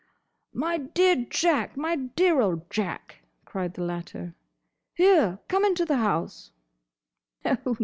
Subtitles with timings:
[0.55, 1.77] "My dear Jack!
[1.77, 4.33] My dear old Jack!" cried the latter.
[4.95, 5.37] "Here!
[5.47, 6.49] come into the house!"